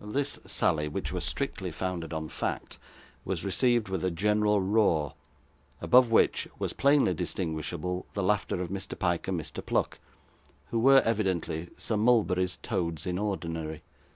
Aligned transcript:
This 0.00 0.38
sally 0.46 0.86
(which 0.86 1.12
was 1.12 1.24
strictly 1.24 1.72
founded 1.72 2.12
on 2.12 2.28
fact) 2.28 2.78
was 3.24 3.44
received 3.44 3.88
with 3.88 4.04
a 4.04 4.12
general 4.12 4.60
roar, 4.60 5.14
above 5.80 6.08
which, 6.08 6.46
was 6.56 6.72
plainly 6.72 7.14
distinguishable 7.14 8.06
the 8.14 8.22
laughter 8.22 8.62
of 8.62 8.68
Mr. 8.68 8.96
Pyke 8.96 9.26
and 9.26 9.40
Mr. 9.40 9.60
Pluck, 9.66 9.98
who 10.70 10.78
were, 10.78 11.02
evidently, 11.04 11.68
Sir 11.76 11.96
Mulberry's 11.96 12.58
toads 12.62 13.08
in 13.08 13.18
ordinary. 13.18 13.82